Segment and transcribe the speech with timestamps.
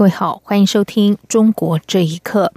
[0.00, 2.50] 各位好，欢迎收听《中国这一刻》。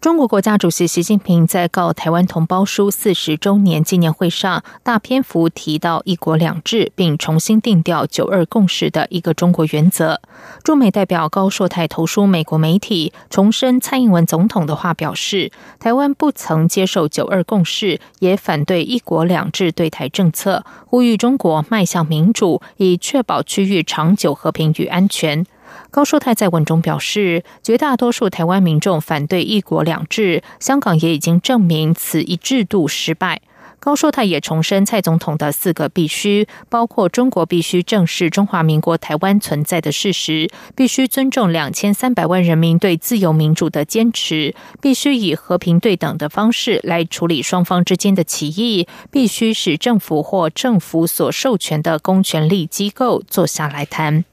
[0.00, 10.22] 中国国家主席习近平在告台湾同胞书四十周年纪念会上，大篇幅提到“一国两制”，并重新定调“九二共识”的一个中国原则。
[10.64, 25.44] 驻美代表高硕泰投书美国媒体，重申蔡英文总统的话，表示台湾不曾接受“九二共识”，也反对“一国两制”对台政策，呼吁中国迈向民主，以确保区域长久和平与安全。
[25.90, 33.40] 高硕泰在文中表示，绝大多数台湾民众反对“一国两制”，香港也已经证明此一制度失败。
[33.78, 54.24] 高硕泰也重申蔡总统的四个必须，包括中国必须正视中华民国台湾存在的事实，必须尊重两千三百万人民对自由民主的坚持，必须以和平对等的方式来处理双方之间的歧义，必须使政府或政府所授权的公权力机构坐下来谈。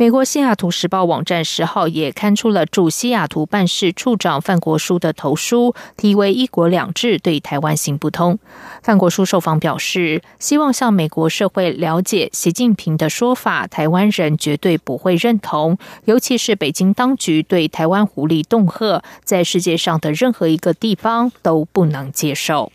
[0.00, 8.38] 美国西雅图时报网站十号也刊出了驻西雅图办事处长范国书的投书，题为“一国两制对台湾行不通”。
[8.82, 22.72] 范国书受访表示，希望向美国社会了解习近平的说法，台湾人绝对不会认同，尤其是北京当局对台湾狐狸恫吓，在世界上的任何一个地方都不能接受。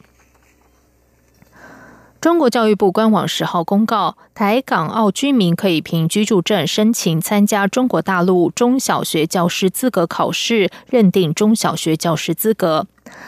[2.26, 12.88] 中国教育部官网十号公告，台港澳居民可以凭居住证申请参加中国大陆中小学教师资格考试，认定中小学教师资格。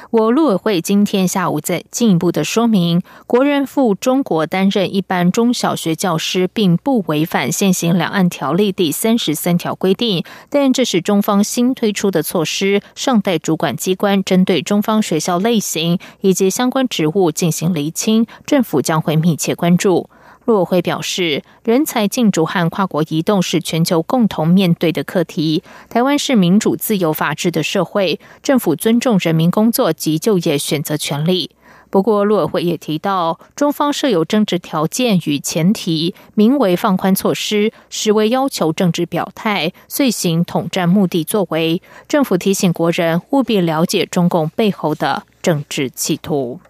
[0.09, 20.09] 我陆委会今天下午再进一步的说明，国人赴中国担任一般中小学教师，并不违反现行两岸条例第三十三条规定，但这是中方新推出的措施，尚待主管机关针对中方学校类型以及相关职务进行厘清，政府将会密切关注。
[20.47, 25.61] 陆委会表示，人才进驻和跨国移动是全球共同面对的课题。
[25.89, 31.51] 台湾是民主、自由、法治的社会，政府尊重人民工作及就业选择权利。
[31.89, 41.81] 不过，陆委会也提到，中方设有政治条件与前提，名为放宽措施，实为要求政治表态，遂行统战目的作为。
[42.07, 46.61] 政府提醒国人务必了解中共背后的政治企图。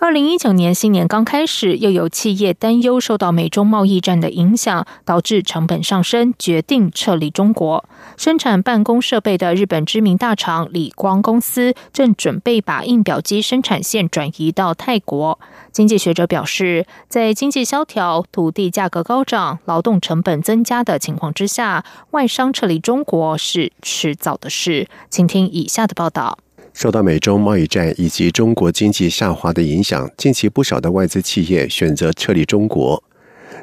[0.00, 7.82] 二零一九年新年刚开始，又有企业担忧受到美中贸易战的影响，导致成本上升，决定撤离中国。
[8.18, 15.38] 生产办公设备的日本知名大厂理光公司正准备把印表机生产线转移到泰国。
[15.72, 24.86] 经济学者表示，在经济萧条、土地价格高涨、劳动成本增加的情况之下，外商撤离中国是迟早的事。
[25.08, 26.38] 请听以下的报道。
[26.74, 33.02] 受到美中贸易战以及中国经济下滑的影响，近期不少的外资企业选择撤离中国。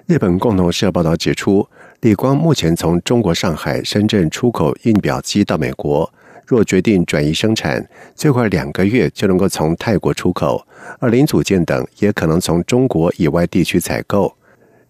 [0.08, 1.68] 日本共同社报道指出，
[2.00, 6.12] 理光目前从中国上海、深圳出口印表机到美国，
[6.48, 7.86] 若决定转移生产，
[8.16, 10.66] 最快两个月就能够从泰国出口，
[11.00, 14.34] 而零组件等也可能从中国以外地区采购。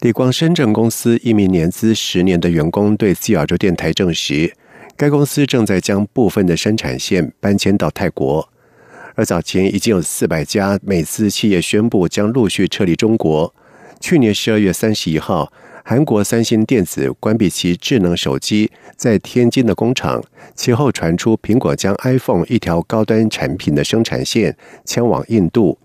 [0.01, 4.53] 理光深圳公司一名年资十年的员工对自亚洲电台证实。
[5.01, 8.47] 该公司正在将部分的生产线搬迁到泰国，
[9.16, 13.51] 而早前已经有四百家美资企业宣布将陆续撤离中国。
[14.00, 15.51] 去年十二月三十一号，
[15.84, 20.23] 韩国三星电子关闭其智能手机在天津的工厂，
[20.53, 25.79] 其后传出苹果将 iPhone 一条高端产品的生产线迁往印度。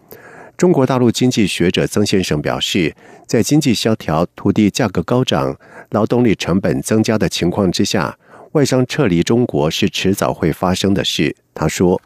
[0.58, 2.94] 中国大陆经济学者曾先生表示，
[3.26, 5.56] 在经济萧条、土地价格高涨、
[5.92, 8.18] 劳动力成本增加的情况之下。
[8.56, 12.00] 外商撤离中国是迟早会发生的事，他说。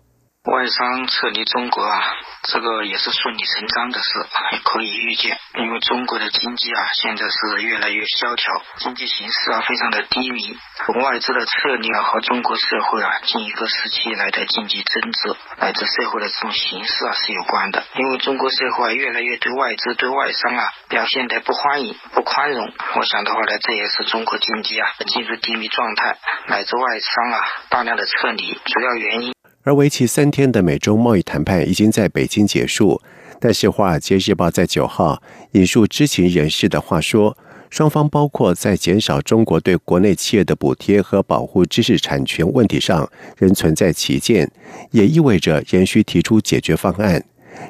[0.49, 2.01] 外商撤离中国啊，
[2.45, 4.09] 这个也是顺理成章的事，
[4.53, 5.39] 也可以预见。
[5.57, 10.57] 因为中国的经济啊，现在是越来越萧条，经济形势啊非常的低迷。
[11.05, 17.85] 外资的撤离啊，和中国社会啊近一个时期来的经济增值乃至社会的这种形势啊是有关的。
[17.97, 22.73] 因为中国社会越来越对外资、对外商啊表现的不欢迎、不宽容。
[22.97, 26.17] 我想的话呢，这也是中国经济啊进入低迷状态
[26.47, 29.35] 乃至外商啊大量的撤离主要原因。
[29.63, 33.01] 而为期三天的美中贸易谈判已经在北京结束，
[33.39, 35.23] 但是《华尔街日报》在九号
[35.53, 37.37] 引述知情人士的话说，
[37.69, 44.51] 双方包括在减少中国对国内企业的补贴和保护知识产权问题上仍存在歧见，
[44.93, 47.23] 也意味着仍需提出解决方案。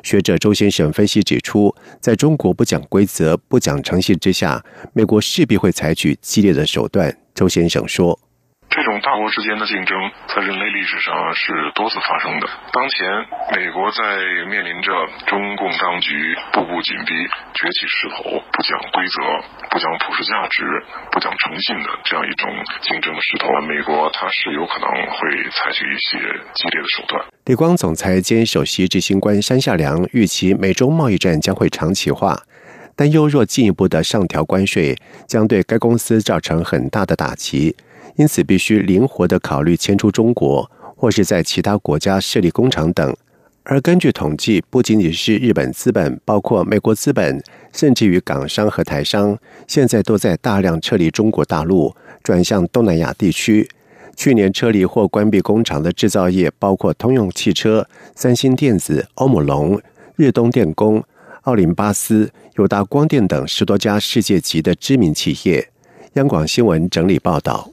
[0.05, 7.17] 学者周先生分析指出，在中国不讲规则、不讲诚信之下，美国势必会采取激烈的手段。
[7.35, 8.17] 周先生说。
[8.71, 9.99] 这种大国之间的竞争，
[10.31, 12.47] 在人类历史上是多次发生的。
[12.71, 13.03] 当前，
[13.59, 14.01] 美国在
[14.47, 14.95] 面临着
[15.27, 16.15] 中共当局
[16.53, 17.11] 步步紧逼、
[17.53, 19.19] 崛起势头、不讲规则、
[19.69, 20.63] 不讲普世价值、
[21.11, 22.49] 不讲诚信的这样一种
[22.81, 23.51] 竞争的势头。
[23.67, 25.19] 美国它是有可能会
[25.51, 26.19] 采取一些
[26.55, 27.21] 激烈的手段。
[27.47, 32.39] 李光总裁兼首席执行官山下良预期，美中贸易战将会长期化，
[32.95, 34.97] 担忧若进一步的上调关税，
[35.27, 37.75] 将对该公司造成很大的打击。
[38.17, 43.17] 因此，必须灵活地考虑迁出中国，或是在其他国家设立工厂等。
[43.63, 47.43] 而根据统计，不仅仅是日本资本，包括美国资本，
[47.73, 53.69] 甚至于港商和台商，现在都在大量撤离中国大陆，转向东南亚地区。
[54.17, 59.81] 去年撤离或关闭工厂的制造业，包括通用汽车、三星电子、欧姆龙、
[60.17, 61.03] 日东电工、
[61.43, 65.71] 奥林巴斯、友达光电等十多家世界级的知名企业。
[66.15, 67.71] 央广新闻整理报道。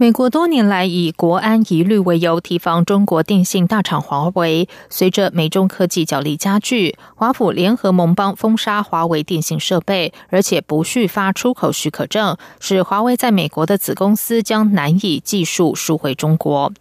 [0.00, 16.70] 美国多年来以国安疑虑为由提防中国电信大厂华为，随着美中科技角力加剧，华府联合盟邦封杀华为电信设备，而且不续发出口许可证，使华为在美国的子公司将难以技术输回中国。《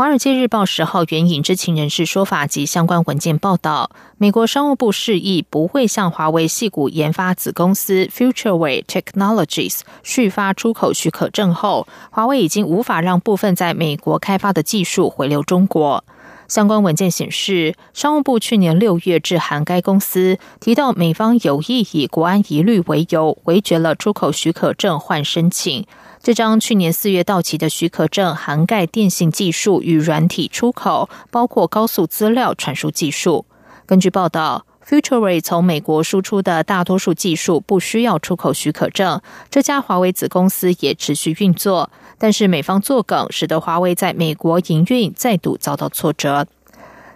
[0.00, 16.02] 华尔街日报》十号援引知情人士说法及相关文件报道，美国商务部示意不会向华为系股研发子公司 FutureWay Technologies 续发出口许可证后，华为已经无法让部分在美国开发的技术回流中国。
[16.48, 25.86] 相关文件显示，商务部去年六月致函该公司，提到美方有意以国安疑虑为由，回绝了出口许可证换申请。
[26.22, 33.46] 这张去年四月到期的许可证涵盖电信技术与软体出口，包括高速资料传输技术。
[33.86, 39.22] 根据报道 Futury 从美国输出的大多数技术不需要出口许可证。
[39.48, 46.46] 这家华为子公司也持续运作，但是美方作梗，使得华为在美国营运再度遭到挫折。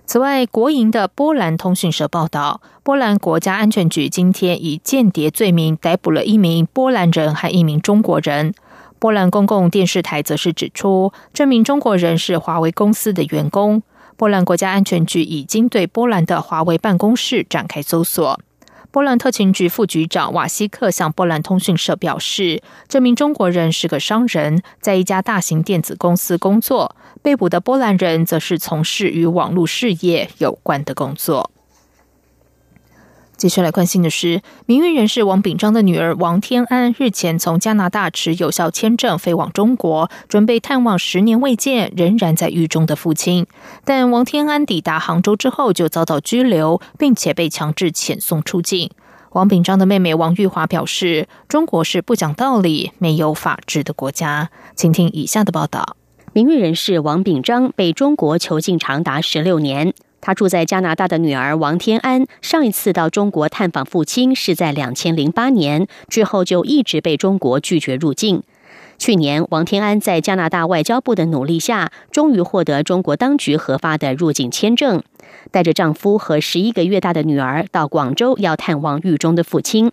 [0.07, 8.55] 此外，国营的波兰通讯社报道，波兰国家安全局今天以间谍罪名逮捕了一名波兰人和一名中国人。
[9.05, 13.83] 波兰公共电视台则是指出，这名中国人是华为公司的员工。
[14.17, 18.41] 波兰国家安全局已经对波兰的华为办公室展开搜索。
[18.91, 26.97] 波兰特勤局副局长瓦西克向波兰通讯社表示，这名中国人是个商人，在一家大型电子公司工作。
[27.21, 31.51] 被捕的波兰人则是从事与网络事业有关的工作。
[33.37, 43.47] 接下来关心的是，名誉人士王炳章的女儿王天安日前从加拿大持有效签证飞往中国，准备探望十年未见、仍然在狱中的父亲。
[43.85, 48.91] 但王天安抵达杭州之后就遭到拘留，并且被强制遣送出境。
[49.33, 55.97] 王炳章的妹妹王玉华表示：“中国是不讲道理、没有法治的国家。”请听以下的报道：
[56.33, 59.93] 名誉人士王炳章被中国囚禁长达十六年。
[60.25, 68.43] 他住在加拿大的女儿王天安，上一次到中国探访父亲是在两千零八年，之后就一直被中国拒绝入境。
[68.97, 75.03] 去年，王天安在加拿大外交部的努力下，终于获得中国当局核发的入境签证，
[75.51, 79.93] 带着丈夫和十一个月大的女儿到广州要探望狱中的父亲。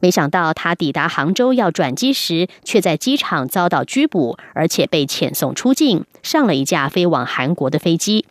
[0.00, 8.24] 没想到，他抵达杭州要转机时，却在机场遭到拘捕，而且被遣送出境，上了一架飞往韩国的飞机。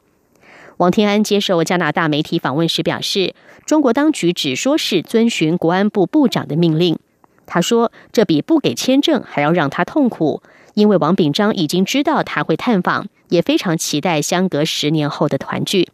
[0.77, 3.33] 王天安接受加拿大媒体访问时表示，
[3.65, 6.99] 中国当局只说是遵循国安部部长的命令。
[7.45, 10.41] 他说，这比不给签证还要让他痛苦，
[10.73, 15.87] 因为王炳章已经知道他会探访，也非常期待相隔十年后的团聚。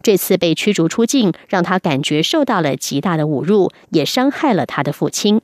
[0.00, 5.40] 这次被驱逐出境，让他感觉受到了极大的侮辱，也伤害了他的父亲。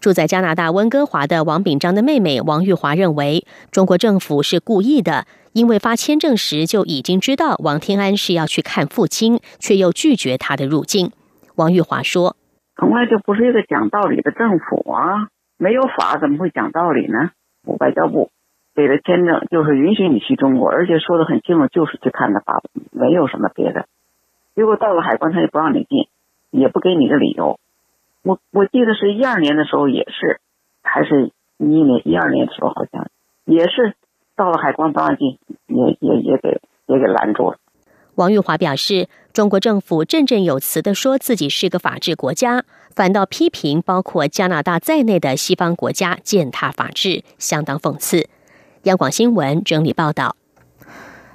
[0.00, 5.26] 住在加拿大温哥华的王炳章的妹妹王玉华认为，中国政府是故意的。
[5.56, 11.12] 因为发签证时就已经知道王天安是要去看父亲，却又拒绝他的入境。
[11.54, 12.36] 王玉华说
[12.76, 17.30] ：“从来就不是一个讲道理的政府啊，没有法怎么会讲道理呢？
[17.64, 18.28] 我外交部
[18.74, 23.86] 给的签证就是允许你去中国，而且说的很清楚，就是去看他爸爸，没有什么别的。
[24.54, 26.06] 结果到了海关，他也不让你进，
[26.50, 27.58] 也不给你个理由。
[28.22, 30.38] 我我记得是一二年的时候也是，
[30.82, 33.08] 还是一一年一二年的时候好像
[33.46, 33.94] 也是。”
[34.36, 37.56] 到了海关不让进，也也也给也给拦住了。
[38.16, 42.64] 王玉华表示，中国政府振振有词的说自己是个法治国家，
[42.94, 48.28] 反倒批评包括加拿大在内的西方国家践踏法治，相当讽刺。
[48.84, 50.36] 央广新闻整理报道。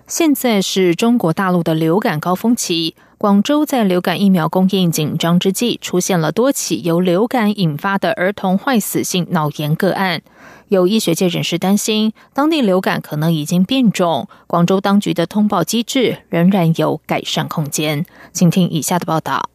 [0.08, 10.22] 现在是中国大陆的流感高峰期，广州在流感疫苗供应紧张之际，出现了多起由流感引发的儿童坏死性脑炎个案。
[10.71, 18.05] 有医学界人士担心，当地流感可能已经变重，广州当局的通报机制仍然有改善空间。
[18.31, 19.49] 请听以下的报道：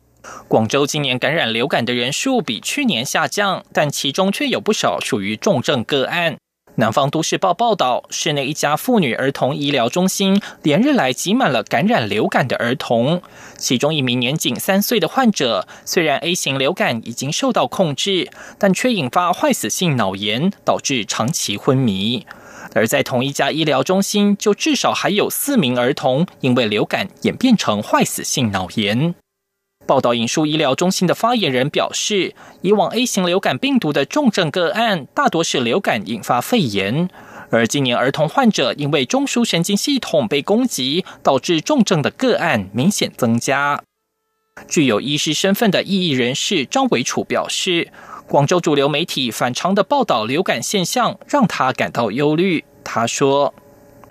[0.46, 6.36] 广州今年感染流感的人数比去年下降，但其中却有不少属于重症个案。
[6.78, 13.22] 南方都市报报道，市内一家妇女儿童医疗中心连日来挤满了感染流感的儿童。
[13.56, 22.26] 其中一名年仅三岁的患者，虽然 A 型流感已经受到控制，但却引发坏死性脑炎，导致长期昏迷。
[22.74, 29.14] 而在同一家医疗中心，就至少还有四名儿童因为流感演变成坏死性脑炎。
[29.86, 37.08] 报道引述医疗中心的发言人表示，以往 A 型流感病毒的重症个案大多是流感引发肺炎，
[37.50, 43.82] 而今年儿童患者因为中枢神经系统被攻击，导致重症的个案明显增加。
[44.66, 47.92] 具有医师身份的异议人士张伟楚表示，
[48.26, 52.64] 广州主流媒体反常的报道流感现象，让他感到忧虑。
[52.82, 53.54] 他说。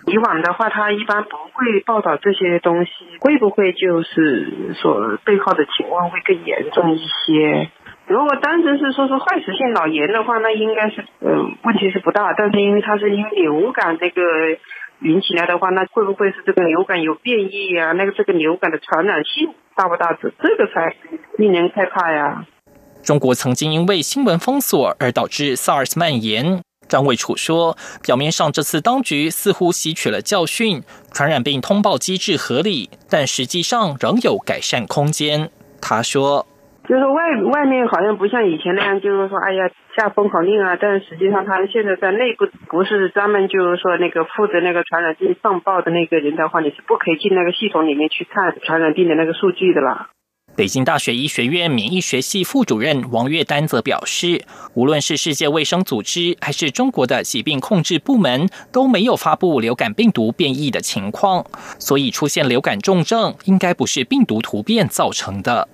[0.07, 7.69] 以往的话，他一般不会报道这些东西，会不会就是说背后的情况会更严重一些？
[8.07, 11.31] 如果单纯是说是坏死性脑炎的话，那应该是呃
[11.63, 12.33] 问题是不大。
[12.37, 14.21] 但是因为它是因为流感这个
[14.99, 17.91] 引起来的话，那会不会是这个流感有变异呀？
[17.93, 20.13] 那个这个流感的传染性大不大？
[20.21, 20.95] 这这个才
[21.37, 22.45] 令人害怕呀。
[23.03, 26.61] 中国曾经因为新闻封锁而导致 SARS 蔓延。
[26.87, 35.49] 张卫楚说：“表面上，这次当局似乎吸取了教训，传染病通报机制合理，但实际上仍有改善空间。”
[35.81, 36.45] 他说
[36.87, 50.09] ：“就是外外面好像不像以前那样，就是说，哎呀下封口令啊，但实际上他现在在内部不是专门就是说那个负责那个传染病上报的那个人的话，你是不可以进那个系统里面去看传染病的那个数据的啦。”
[50.55, 61.45] 北京大学医学院免疫学系副主任王月丹则表示，无论是世界卫生组织还是中国的疾病控制部门，都没有发布流感病毒变异的情况，
[61.77, 65.67] 所以出现流感重症应该不是病毒突变造成的。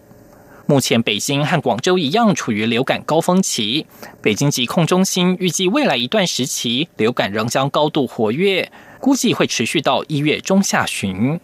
[0.65, 3.85] 目前，北京和广州一样处于流感高峰期，
[4.19, 11.39] 北京疾控中心预计未来一段时期流感仍将高度活跃，估计会持续到一月中下旬。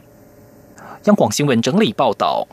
[1.04, 2.48] 央广新闻整理报道。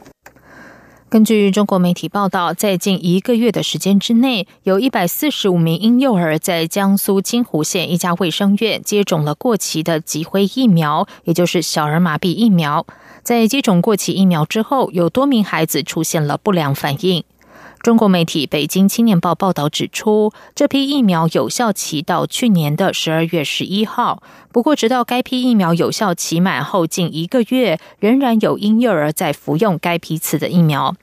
[1.15, 12.85] 根据中国媒体报道，在近一个月的时间之内，有一百四十五名婴幼儿在江苏金湖县一家卫生院接种了过期的脊灰疫苗，也就是小儿麻痹疫苗。
[13.23, 17.23] 在接种过期疫苗之后，有多名孩子出现了不良反应。
[17.81, 24.21] 中国媒体《北京青年报》报道指出，这批疫苗有效期到去年的十二月十一号。
[24.51, 30.97] 不过，直到该批疫苗有效期满后近一个月，仍然有婴幼儿在服用该批次的疫苗。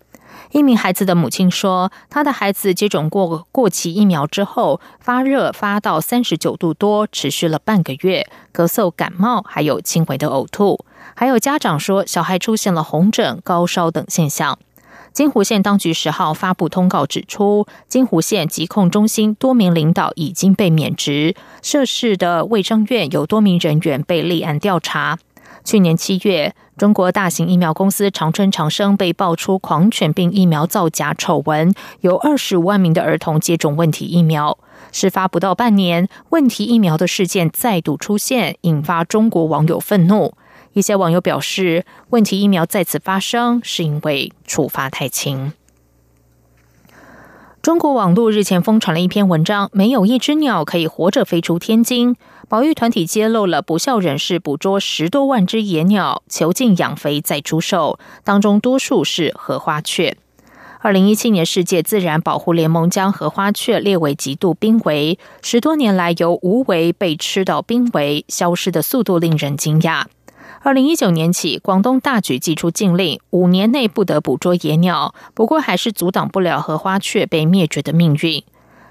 [0.52, 10.84] 一名孩子的母亲说，他的孩子接种过过期疫苗之后，发热发到三十九度多，持续了半个月，咳嗽、感冒，还有轻微的呕吐。
[11.16, 14.58] 还有家长说，小孩出现了红疹、高烧等现象。
[15.14, 25.20] 金湖县当局十号发布通告指出，金湖县疾控中心多名领导已经被免职，涉事的卫生院有多名人员被立案调查。
[25.64, 34.58] 去年七月，中国大型疫苗公司长春长生被爆出狂犬病疫苗造假丑闻，有二十五万名的儿童接种问题疫苗。
[34.92, 40.34] 事发不到半年，问题疫苗的事件再度出现，引发中国网友愤怒。
[40.74, 45.54] 一些网友表示，问题疫苗再次发生是因为处罚太轻。
[47.62, 52.16] 中国网络日前疯传了一篇文章，没有一只鸟可以活着飞出天津。
[52.50, 60.18] 保育团体揭露了不孝人士捕捉十多万只野鸟，囚禁养肥再出售，当中多数是荷花雀。
[60.80, 70.06] 二零一七年，世界自然保护联盟将荷花雀列为极度濒危，十多年来由无危被吃到濒危，消失的速度令人惊讶。
[70.64, 75.16] 二零一九年起，广东大举祭出禁令，五年内不得捕捉野鸟。
[75.34, 78.44] 不过，还是阻挡不了荷花雀被灭绝的命运。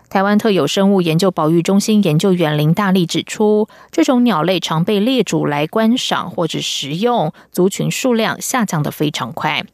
[0.09, 9.65] 台湾特有生物研究保育中心研究员林大力指出，这种鸟类常被猎主来观赏或者食用，族群数量下降的非常快。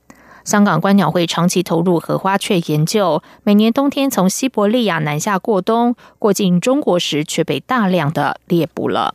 [0.45, 9.15] 香港观鸟会长期投入荷花雀研究，每年冬天从西伯利亚南下过冬，过境中国时却被大量的猎捕了。